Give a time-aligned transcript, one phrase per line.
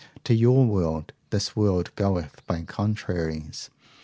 [0.23, 3.69] To your world, this world goeth by contraries.